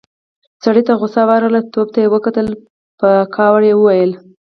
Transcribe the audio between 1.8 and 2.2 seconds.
ته يې